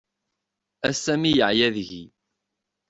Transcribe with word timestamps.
Ass-a 0.89 1.13
mi 1.21 1.31
yeɛya 1.37 1.67
deg-i. 1.75 2.03